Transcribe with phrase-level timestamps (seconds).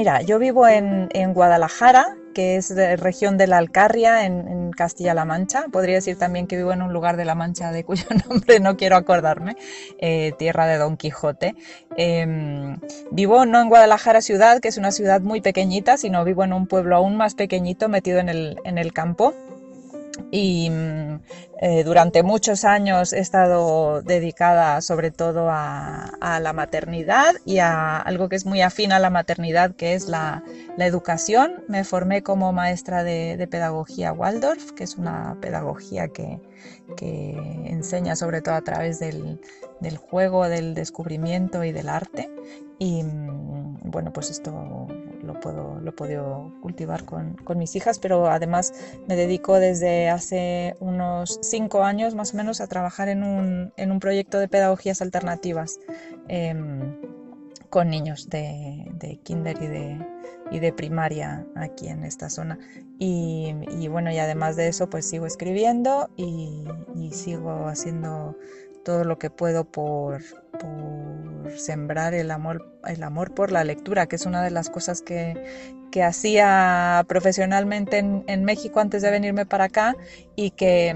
[0.00, 5.66] Mira, yo vivo en, Guadalajara, que es de región de la Alcarria, en, Castilla-La Mancha.
[5.70, 8.78] Podría decir también que vivo en un lugar de La Mancha de cuyo nombre no
[8.78, 9.56] quiero acordarme,
[9.98, 11.54] eh, tierra de Don Quijote.
[11.96, 12.78] Em,
[13.10, 16.66] vivo no en Guadalajara ciudad, que es una ciudad muy pequeñita, sino vivo en un
[16.66, 19.34] pueblo aún más pequeñito, metido en el, en el campo
[20.30, 20.70] y
[21.60, 26.06] eh, durante muchos años he estado dedicada sobre todo a,
[26.40, 30.42] la maternidad y a algo que es muy afín a la maternidad, que es la,
[30.78, 31.62] educación.
[31.68, 36.40] Me formé como maestra de, pedagogía Waldorf, que es una pedagogía que,
[36.98, 39.38] enseña sobre todo a través del,
[39.98, 42.30] juego, del descubrimiento y del arte.
[42.78, 44.88] Y mm, bueno, pues esto
[45.34, 48.72] lo, puedo, lo cultivar con, mis hijas, pero además
[49.08, 54.38] me dedico desde hace unos cinco años más o menos a trabajar en un, proyecto
[54.38, 55.78] de pedagogías alternativas
[56.28, 56.96] em,
[57.68, 59.56] con niños de, de kinder
[60.50, 62.58] y de, primaria aquí en esta zona.
[62.98, 63.54] Y,
[63.88, 66.64] bueno, y además de eso, pues sigo escribiendo y
[67.12, 68.36] sigo haciendo
[68.84, 70.22] todo lo que puedo por,
[70.60, 75.02] por sembrar el amor, el amor por la lectura, que es una de las cosas
[75.02, 75.34] que,
[75.90, 79.96] que hacía profesionalmente en, México antes de venirme para acá
[80.36, 80.94] y que,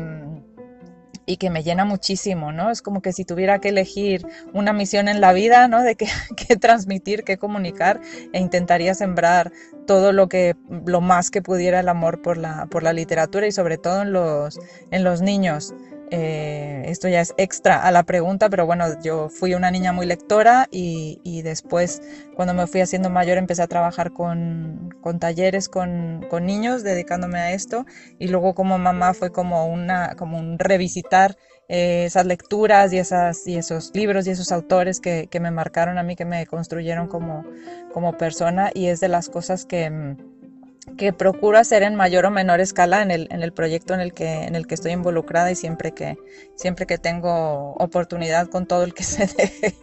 [1.27, 2.71] y que me llena muchísimo, ¿no?
[2.71, 5.83] Es como que si tuviera que elegir una misión en la vida, ¿no?
[5.83, 6.07] De qué,
[6.61, 8.01] transmitir, qué comunicar,
[8.33, 9.53] e intentaría sembrar
[9.87, 13.53] todo lo que, lo más que pudiera el amor por la, por la literatura y
[13.53, 14.59] sobre todo en los,
[14.91, 15.75] en los niños.
[16.11, 20.07] Eh, esto ya es extra a la pregunta, pero bueno, yo fui una niña muy
[20.07, 22.03] lectora y, después,
[22.35, 27.87] cuando me fui haciendo mayor, empecé a trabajar con, talleres con, niños, dedicándome a esto.
[28.19, 31.37] Y luego como mamá fue como, una, como un revisitar
[31.69, 35.97] eh, esas lecturas y, esas, y esos libros y esos autores que, que, me marcaron
[35.99, 37.45] a mí, que me construyeron como,
[37.93, 38.71] como persona.
[38.75, 40.17] Y es de las cosas que
[40.97, 44.13] que procuro hacer en mayor o menor escala en el, en el proyecto en el,
[44.13, 46.17] que, en el que estoy involucrada y siempre que,
[46.57, 49.75] siempre que tengo oportunidad con todo el que se deje.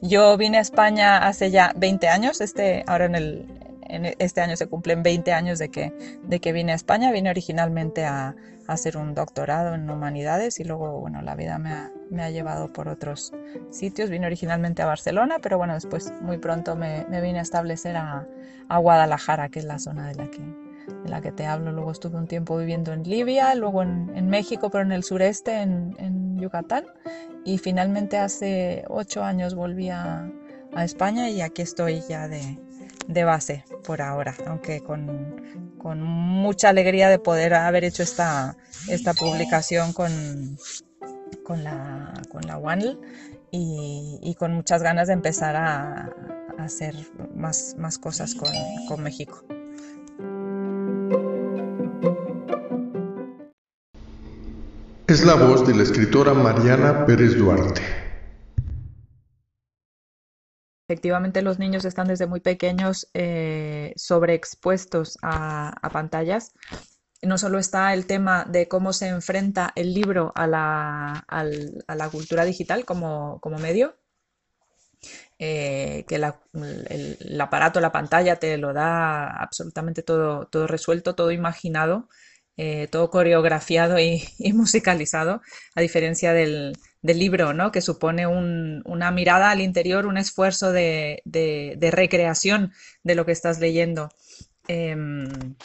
[0.00, 3.46] Yo vine a España hace ya 20 años, este, ahora en, el,
[3.82, 7.30] en este año se cumplen 20 años de que, de que vine a España, vine
[7.30, 8.36] originalmente a,
[8.68, 12.70] hacer un doctorado en humanidades y luego, bueno, la vida me ha, me ha, llevado
[12.70, 13.32] por otros
[13.70, 14.10] sitios.
[14.10, 18.28] Vine originalmente a Barcelona, pero bueno, después muy pronto me, vine a establecer a,
[18.68, 20.42] a, Guadalajara, que es la zona de la que,
[21.02, 21.72] de la que te hablo.
[21.72, 25.62] Luego estuve un tiempo viviendo en Libia, luego en, en México, pero en el sureste,
[25.62, 26.84] en, en, Yucatán.
[27.44, 30.30] Y finalmente hace ocho años volví a,
[30.74, 32.58] a España y aquí estoy ya de,
[33.08, 38.56] de base por ahora, aunque con, con, mucha alegría de poder haber hecho esta,
[38.88, 40.58] esta publicación con,
[41.42, 43.00] con la, con la WANL
[43.50, 46.10] y, y, con muchas ganas de empezar a,
[46.58, 46.94] a hacer
[47.34, 48.52] más, más cosas con,
[48.86, 49.42] con México.
[55.06, 58.07] Es la voz de la escritora Mariana Pérez Duarte.
[60.88, 66.54] Efectivamente, los niños están desde muy pequeños eh, sobreexpuestos a, pantallas.
[67.20, 71.26] No solo está el tema de cómo se enfrenta el libro a la,
[71.86, 73.98] la cultura digital como, medio,
[75.38, 82.08] eh, que el, aparato, la pantalla te lo da absolutamente todo, todo resuelto, todo imaginado,
[82.56, 84.22] eh, todo coreografiado y,
[84.54, 85.42] musicalizado,
[85.74, 86.72] a diferencia del,
[87.02, 87.72] libro, ¿no?
[87.72, 91.22] que supone una mirada al interior, un esfuerzo de,
[91.92, 92.72] recreación
[93.02, 94.08] de lo que estás leyendo.
[94.66, 95.56] Em,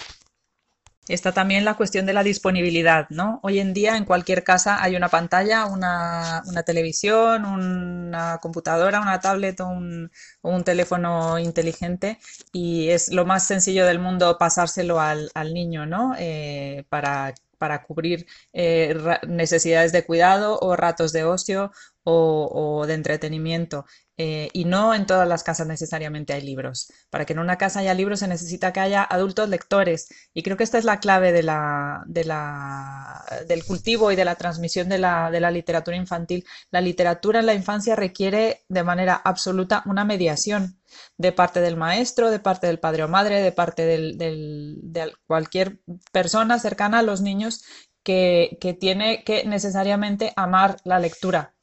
[1.10, 3.42] Está también la cuestión de la disponibilidad, ¿no?
[3.44, 9.60] Hoy en día en cualquier casa hay una pantalla, una, televisión, una computadora, una tablet
[9.60, 12.20] o un, teléfono inteligente
[12.54, 16.16] y es lo más sencillo del mundo pasárselo al, niño, ¿no?
[16.18, 17.34] Eh, para,
[17.84, 18.96] cubrir eh,
[19.28, 21.72] necesidades de cuidado o ratos de ocio
[22.06, 23.86] o de entretenimiento.
[24.16, 26.92] Eh, y no en todas las casas necesariamente hay libros.
[27.10, 30.08] Para que en una casa haya libros se necesita que haya adultos lectores.
[30.34, 34.26] Y creo que esta es la clave de la, de la, del cultivo y de
[34.26, 36.46] la transmisión de la literatura infantil.
[36.72, 40.80] La literatura en la infancia requiere de manera absoluta una mediación
[41.18, 45.14] de parte del maestro, de parte del padre o madre, de parte del, del, de
[45.28, 45.80] cualquier
[46.12, 47.64] persona cercana a los niños
[48.04, 51.54] que, que tiene que necesariamente amar la lectura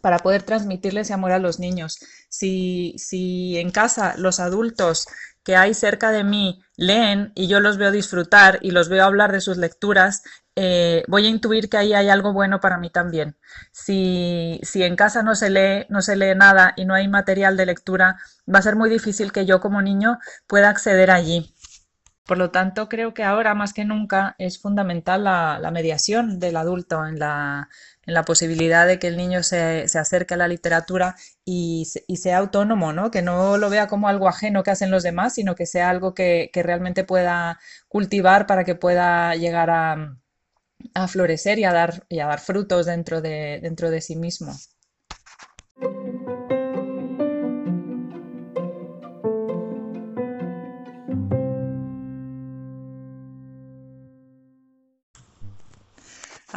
[0.00, 1.98] para poder transmitirle ese amor a los niños.
[2.28, 5.06] Si, si en casa los adultos
[5.46, 9.30] que hay cerca de mí leen y yo los veo disfrutar y los veo hablar
[9.30, 10.24] de sus lecturas,
[10.56, 13.36] eh, voy a intuir que ahí hay algo bueno para mí también.
[13.70, 17.56] Si, si en casa no se lee, no se lee nada y no hay material
[17.56, 18.18] de lectura,
[18.52, 21.54] va a ser muy difícil que yo como niño pueda acceder allí.
[22.26, 27.06] Por lo tanto, creo que ahora más que nunca es fundamental la, mediación del adulto
[27.06, 27.68] en la,
[28.06, 32.16] en la, posibilidad de que el niño se, se acerque a la literatura y, y,
[32.16, 33.10] sea autónomo, ¿no?
[33.10, 36.14] que no lo vea como algo ajeno que hacen los demás, sino que sea algo
[36.14, 37.58] que, que realmente pueda
[37.88, 40.16] cultivar para que pueda llegar a,
[40.94, 44.52] a florecer y a dar, y a dar frutos dentro de, dentro de sí mismo.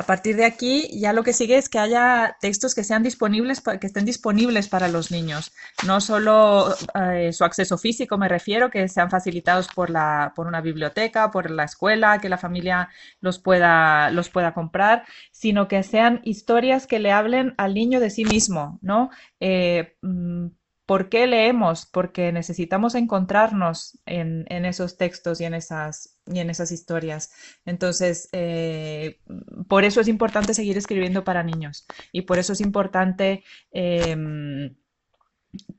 [0.10, 3.86] Partir de aquí, ya lo que sigue es que haya textos que sean disponibles, que
[3.86, 5.54] estén disponibles para los niños.
[5.86, 10.62] No solo eh, su acceso físico, me refiero, que sean facilitados por, la, por una
[10.62, 12.90] biblioteca, por la escuela, que la familia
[13.22, 18.10] los pueda, los pueda comprar, sino que sean historias que le hablen al niño de
[18.10, 19.12] sí mismo, ¿no?
[19.40, 20.48] Eh, mm,
[20.90, 21.86] ¿Por qué leemos?
[21.86, 27.32] Porque necesitamos encontrarnos en, esos textos y en esas, y en esas historias.
[27.64, 29.20] Entonces, eh,
[29.68, 34.78] por eso es importante seguir escribiendo para niños y por eso es importante em,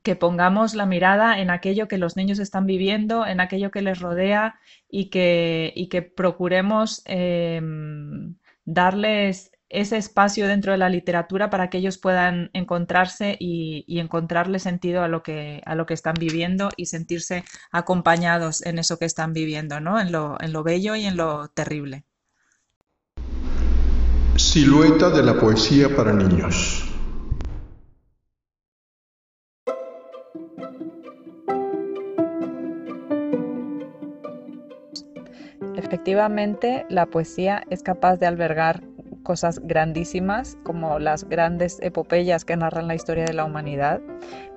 [0.01, 3.99] que pongamos la mirada en aquello que los niños están viviendo, en aquello que les
[3.99, 11.69] rodea y que, y que procuremos em, darles ese espacio dentro de la literatura para
[11.69, 16.69] que ellos puedan encontrarse y, encontrarle sentido a lo, que, a lo que están viviendo
[16.75, 19.99] y sentirse acompañados en eso que están viviendo, ¿no?
[19.99, 22.03] en, lo, en lo bello y en lo terrible.
[24.35, 26.87] Silueta de la poesía para niños.
[35.75, 38.81] Efectivamente, la poesía es capaz de albergar
[39.23, 44.01] cosas grandísimas como las grandes epopeyas que narran la historia de la humanidad,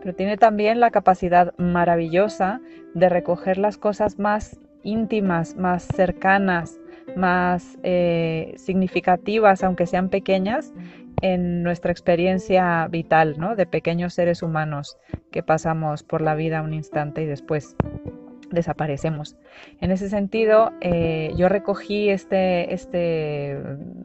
[0.00, 2.60] pero tiene también la capacidad maravillosa
[2.94, 6.78] de recoger las cosas más íntimas, más cercanas,
[7.16, 10.72] más eh, significativas, aunque sean pequeñas,
[11.22, 13.56] en nuestra experiencia vital, ¿no?
[13.56, 14.98] De pequeños seres humanos
[15.30, 17.76] que pasamos por la vida un instante y después
[18.54, 19.36] desaparecemos.
[19.80, 23.58] En ese sentido, eh, yo recogí este, este,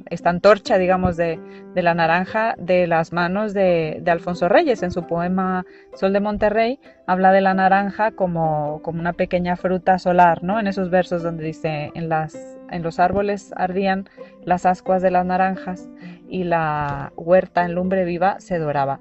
[0.09, 1.39] esta antorcha, digamos, de,
[1.75, 4.83] la naranja de las manos de, Alfonso Reyes.
[4.83, 9.99] En su poema Sol de Monterrey habla de la naranja como, como una pequeña fruta
[9.99, 10.59] solar, ¿no?
[10.59, 14.09] En esos versos donde dice, en, las, en los árboles ardían
[14.43, 15.87] las ascuas de las naranjas
[16.27, 18.99] y la huerta en lumbre viva se doraba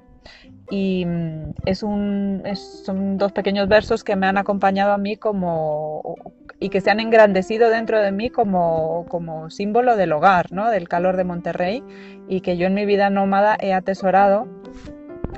[0.69, 6.15] y mm, es un, son dos pequeños versos que me han acompañado a mí como
[6.59, 10.69] y que se han engrandecido dentro de mí como, como símbolo del hogar, ¿no?
[10.69, 11.83] del calor de Monterrey
[12.27, 14.47] y que yo en mi vida nómada he atesorado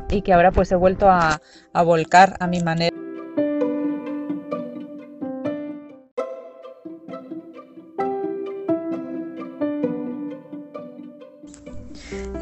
[0.10, 1.40] y que ahora pues he vuelto a,
[1.74, 3.01] a volcar a mi manera.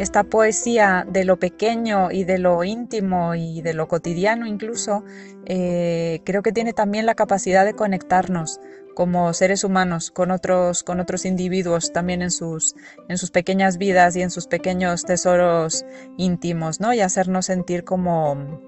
[0.09, 5.03] Esta poesía de lo pequeño y de lo íntimo y de lo cotidiano incluso,
[5.45, 8.59] eh, creo que tiene también la capacidad de conectarnos
[8.95, 12.75] como seres humanos con otros, con otros individuos también en sus,
[13.07, 15.85] en sus pequeñas vidas y en sus pequeños tesoros
[16.17, 16.91] íntimos, ¿no?
[16.91, 18.59] Y hacernos sentir como,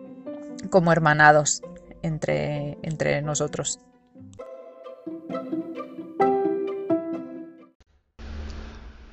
[0.70, 1.64] como hermanados
[2.04, 3.80] entre, entre nosotros.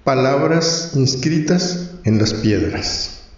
[0.09, 3.29] Palabras inscritas en las piedras.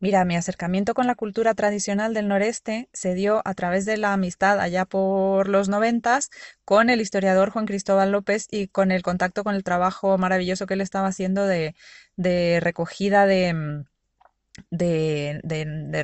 [0.00, 4.12] Mira, mi acercamiento con la cultura tradicional del noreste se dio a través de la
[4.12, 6.28] amistad allá por los noventas
[6.66, 10.74] con el historiador Juan Cristóbal López y con el contacto con el trabajo maravilloso que
[10.74, 11.74] él estaba haciendo de,
[12.16, 13.86] de recogida de,
[14.70, 15.40] de,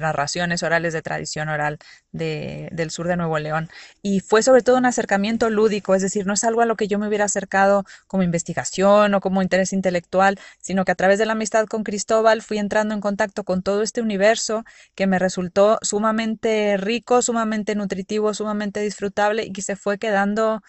[0.00, 1.78] narraciones orales de tradición oral
[2.12, 3.68] del sur de Nuevo León.
[4.02, 6.88] Y fue sobre todo un acercamiento lúdico, es decir, no es algo a lo que
[6.88, 11.26] yo me hubiera acercado como investigación o como interés intelectual, sino que a través de
[11.26, 14.64] la amistad con Cristóbal fui entrando en contacto con todo este universo
[14.94, 20.62] que me resultó sumamente rico, sumamente nutritivo, sumamente disfrutable y que se fue quedando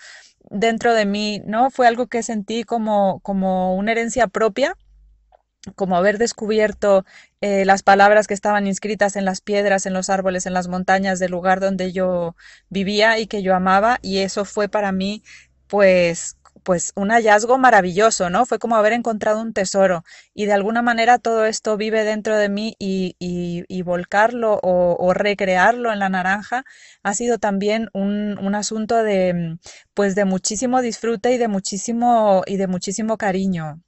[0.49, 1.69] dentro de mí, ¿no?
[1.69, 4.75] Fue algo que sentí como, como una herencia propia
[5.75, 7.05] como haber descubierto
[7.41, 11.19] eh, las palabras que estaban inscritas en las piedras, en los árboles, en las montañas
[11.19, 12.35] del lugar donde yo
[12.69, 13.99] vivía y que yo amaba.
[14.01, 15.23] Y eso fue para mí,
[15.67, 18.45] pues, pues un hallazgo maravilloso, ¿no?
[18.45, 22.49] Fue como haber encontrado un tesoro y de alguna manera todo esto vive dentro de
[22.49, 26.63] mí y, volcarlo o, recrearlo en la naranja
[27.03, 29.57] ha sido también un, un, asunto de,
[29.93, 33.81] pues de muchísimo disfrute y de muchísimo, y de muchísimo cariño.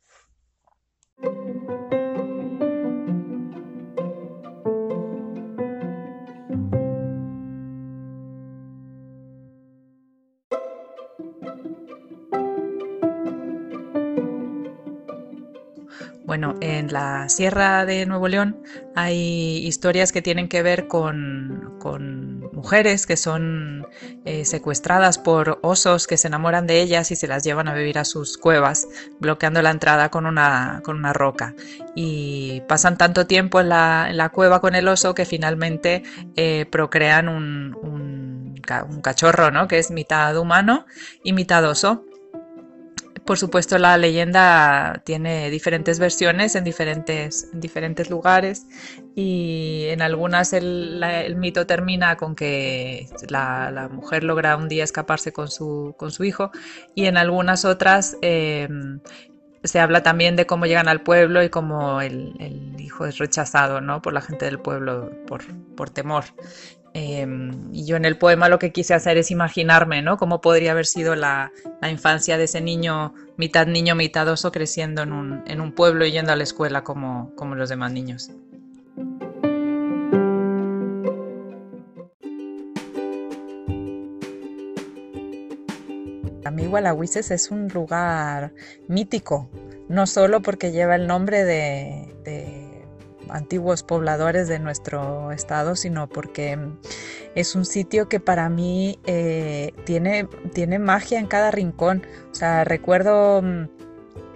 [16.32, 18.64] Bueno, en la Sierra de Nuevo León
[18.96, 21.76] hay historias que tienen que ver con,
[22.54, 23.86] mujeres que son
[24.24, 27.98] eh, secuestradas por osos que se enamoran de ellas y se las llevan a vivir
[28.00, 28.88] a sus cuevas,
[29.20, 31.54] bloqueando la entrada con una, con una roca.
[31.96, 36.02] Y pasan tanto tiempo en la, cueva con el oso que finalmente
[36.38, 39.68] eh, procrean un, un cachorro, ¿no?
[39.68, 40.86] que es mitad humano
[41.26, 42.06] y mitad oso.
[43.32, 48.68] Por supuesto, la leyenda tiene diferentes versiones en diferentes, lugares
[49.16, 55.48] y en algunas el, mito termina con que la, mujer logra un día escaparse con
[55.48, 56.52] su, con su hijo
[56.94, 59.00] y en algunas otras em,
[59.64, 62.36] se habla también de cómo llegan al pueblo y cómo el,
[62.80, 64.02] hijo es rechazado ¿no?
[64.02, 65.42] por la gente del pueblo por,
[65.78, 66.26] por temor.
[66.94, 70.18] Em, y yo en el poema lo que quise hacer es imaginarme, ¿no?
[70.18, 71.52] Cómo podría haber sido la,
[71.90, 76.36] infancia de ese niño, mitad niño, mitad oso, creciendo en un, pueblo y yendo a
[76.36, 78.32] la escuela como, como los demás niños.
[86.44, 88.54] Para mí Gualahuises es un lugar
[88.90, 89.50] mítico,
[89.88, 92.61] no solo porque lleva el nombre de
[93.32, 96.58] antiguos pobladores de nuestro estado, sino porque
[97.36, 102.06] es un sitio que para mí eh, tiene, tiene magia en cada rincón.
[102.32, 103.66] O sea, recuerdo mm,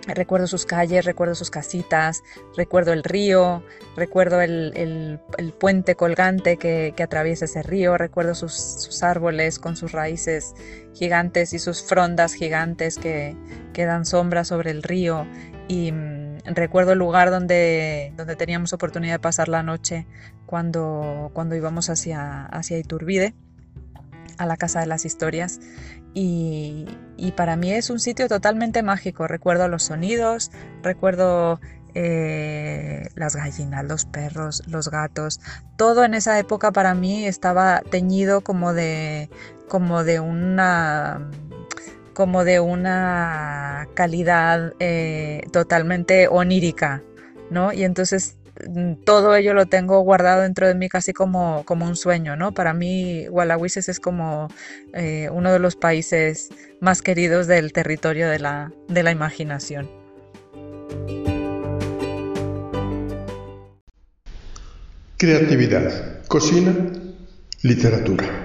[0.07, 2.23] Recuerdo sus calles, recuerdo sus casitas,
[2.55, 3.63] recuerdo el río,
[3.95, 5.19] recuerdo el,
[5.59, 10.53] puente colgante que, atraviesa ese río, recuerdo sus, árboles con sus raíces
[10.93, 13.35] gigantes y sus frondas gigantes que,
[13.73, 15.25] que dan sombra sobre el río.
[15.67, 20.05] Y mm, recuerdo el lugar donde, donde teníamos oportunidad de pasar la noche
[20.45, 23.33] cuando, cuando íbamos hacia, hacia Iturbide
[24.37, 25.59] a la Casa de las Historias
[26.17, 26.85] y,
[27.35, 29.27] para mí es un sitio totalmente mágico.
[29.27, 30.49] Recuerdo los sonidos,
[30.81, 31.59] recuerdo
[31.93, 35.41] eh, las gallinas, los perros, los gatos.
[35.75, 39.29] Todo en esa época para mí estaba teñido como de,
[39.67, 41.29] como de una
[42.15, 47.03] como de una calidad eh, totalmente onírica,
[47.51, 47.71] ¿no?
[47.71, 51.95] Y entonces Mm, todo ello lo tengo guardado dentro de mí casi como, como un
[51.95, 52.53] sueño, ¿no?
[52.53, 54.47] Para mí Gualahuises es como
[54.93, 59.89] eh, uno de los países más queridos del territorio de la, de la imaginación.
[65.17, 66.73] Creatividad, cocina,
[67.61, 68.44] literatura.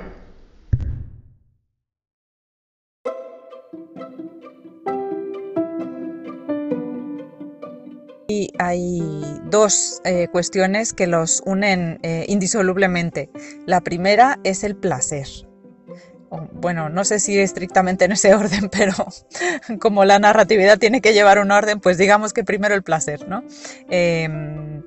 [8.60, 9.00] Hay
[9.46, 13.30] dos eh, cuestiones que los unen eh, indisolublemente.
[13.66, 15.26] La primera es el placer.
[16.30, 18.94] Bueno, no sé si estrictamente en ese orden, pero
[19.80, 23.42] como la narratividad tiene que llevar un orden, pues digamos que primero el placer, ¿no?
[23.88, 24.82] Em,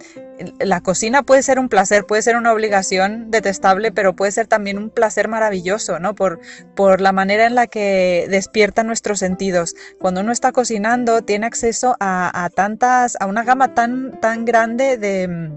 [0.59, 4.77] la cocina puede ser un placer, puede ser una obligación detestable, pero puede ser también
[4.77, 6.15] un placer maravilloso, ¿no?
[6.15, 6.39] Por,
[6.75, 9.75] por la manera en la que despierta nuestros sentidos.
[9.99, 14.97] Cuando uno está cocinando, tiene acceso a, a tantas, a una gama tan, tan grande
[14.97, 15.51] de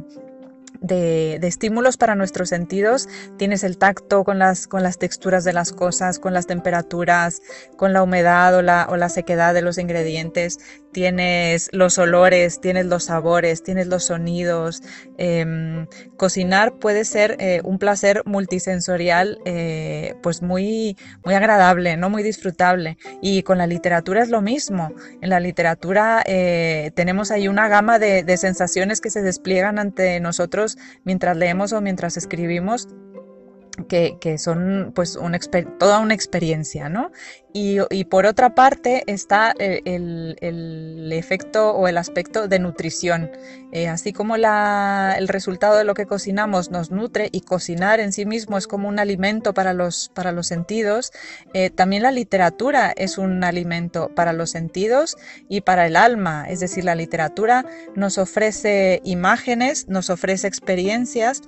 [0.80, 3.08] de, estímulos para nuestros sentidos.
[3.36, 7.42] Tienes el tacto con las, con las texturas de las cosas, con las temperaturas,
[7.76, 10.58] con la humedad o la, o la sequedad de los ingredientes.
[10.96, 14.82] Tienes los olores, tienes los sabores, tienes los sonidos.
[15.18, 15.86] Em,
[16.16, 22.08] cocinar puede ser eh, un placer multisensorial eh, pues muy, muy agradable, ¿no?
[22.08, 22.96] muy disfrutable.
[23.20, 24.94] Y con la literatura es lo mismo.
[25.20, 30.18] En la literatura eh, tenemos ahí una gama de, de sensaciones que se despliegan ante
[30.20, 32.88] nosotros mientras leemos o mientras escribimos
[33.84, 35.18] que, son pues
[35.78, 37.10] toda una experiencia, ¿no?
[37.52, 43.30] Y, por otra parte está eh, el, efecto o el aspecto de nutrición.
[43.76, 48.24] Eh, así como el resultado de lo que cocinamos nos nutre y cocinar en sí
[48.24, 51.12] mismo es como un alimento para los, para los sentidos,
[51.52, 55.18] eh, también la literatura es un alimento para los sentidos
[55.50, 56.46] y para el alma.
[56.48, 61.42] Es decir, la literatura nos ofrece imágenes, nos ofrece experiencias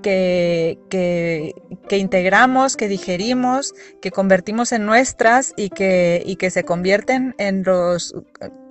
[0.00, 7.34] que, que, integramos, que digerimos, que convertimos en nuestras y que, y que se convierten
[7.38, 8.14] en los,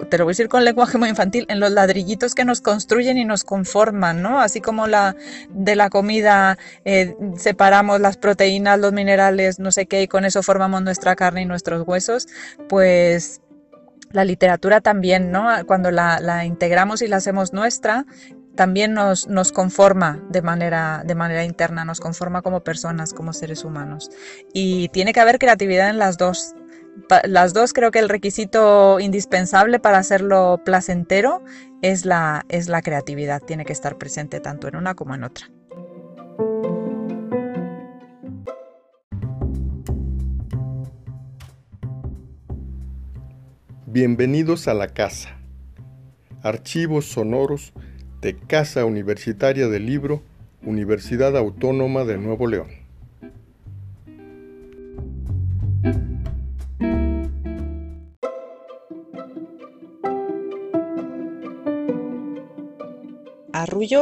[0.10, 3.18] te lo voy a decir con lenguaje muy infantil, en los ladrillitos que nos construyen
[3.18, 4.40] y nos conforman, ¿no?
[4.40, 5.16] Así como la,
[5.50, 10.44] de la comida eh, separamos las proteínas, los minerales, no sé qué, y con eso
[10.44, 12.28] formamos nuestra carne y nuestros huesos,
[12.70, 13.42] pues
[14.12, 15.48] la literatura también, ¿no?
[15.66, 18.06] Cuando la, la, integramos y la hacemos nuestra,
[18.56, 23.64] también nos, nos conforma de manera, de manera interna, nos conforma como personas, como seres
[23.64, 24.10] humanos.
[24.54, 26.56] Y tiene que haber creatividad en las dos.
[27.26, 31.44] Las dos creo que el requisito indispensable para hacerlo placentero
[31.82, 33.42] es la, es la creatividad.
[33.42, 35.48] Tiene que estar presente tanto en una como en otra.
[43.86, 45.38] Bienvenidos a la casa.
[46.42, 47.74] Archivos sonoros
[48.22, 50.22] de Casa Universitaria del Libro,
[50.64, 52.85] Universidad Autónoma de Nuevo León.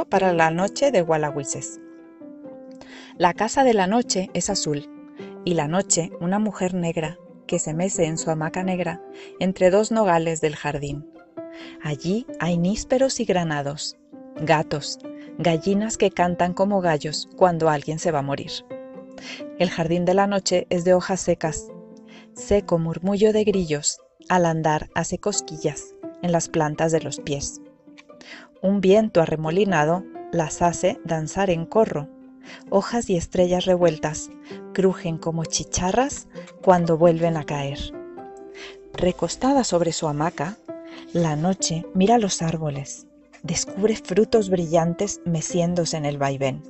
[0.09, 1.81] Para la noche de Gualahuises.
[3.17, 4.89] La casa de la noche es azul,
[5.43, 9.01] y la noche una mujer negra que se mece en su hamaca negra
[9.41, 11.05] entre dos nogales del jardín.
[11.83, 13.97] Allí hay nísperos y granados,
[14.37, 14.99] gatos,
[15.37, 18.51] gallinas que cantan como gallos cuando alguien se va a morir.
[19.59, 21.67] El jardín de la noche es de hojas secas.
[22.35, 23.99] Seco murmullo de grillos
[24.29, 27.59] al andar hace cosquillas en las plantas de los pies.
[28.63, 32.07] Un viento arremolinado las hace danzar en corro.
[32.69, 34.29] Hojas y estrellas revueltas
[34.73, 36.29] crujen como chicharras
[36.63, 37.77] cuando vuelven a caer.
[38.93, 40.57] Recostada sobre su hamaca,
[41.11, 43.05] la noche mira los árboles,
[43.41, 46.63] descubre frutos brillantes meciéndose en el vaivén.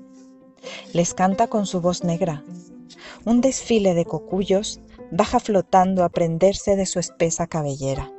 [0.94, 2.44] Les canta con su voz negra.
[3.24, 4.80] Un desfile de cocuyos
[5.12, 8.12] baja flotando a prenderse de su espesa cabellera.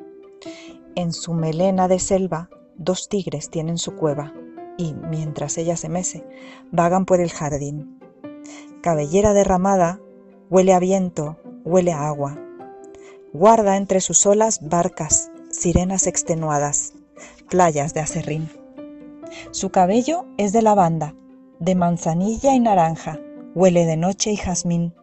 [0.94, 4.32] En su melena de selva, dos tigres tienen su cueva
[4.76, 6.26] y, mientras ella se mece,
[6.70, 8.00] vagan por el jardín.
[8.82, 10.00] Cabellera derramada,
[10.50, 12.38] huele a viento, huele a agua.
[13.32, 16.94] Guarda entre sus olas barcas, sirenas extenuadas
[17.48, 18.50] playas de acerrín.
[19.50, 21.14] Su cabello es de lavanda,
[21.58, 23.20] de manzanilla y naranja,
[23.54, 24.94] huele de noche y jazmín.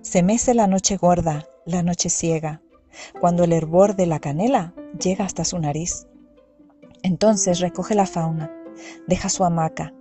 [0.00, 2.62] Se mece la noche gorda, la noche ciega,
[3.20, 6.06] cuando el hervor de la canela llega hasta su nariz.
[7.02, 8.50] Entonces recoge la fauna,
[9.06, 9.92] deja su hamaca.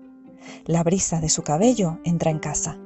[0.65, 2.79] La brisa de su cabello entra en casa.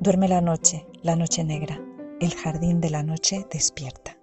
[0.00, 1.80] Duerme la noche, la noche negra.
[2.20, 4.17] El jardín de la noche despierta.